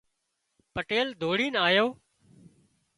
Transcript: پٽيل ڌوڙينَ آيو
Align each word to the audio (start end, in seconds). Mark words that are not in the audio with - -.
پٽيل 0.73 1.07
ڌوڙينَ 1.21 1.53
آيو 1.67 1.85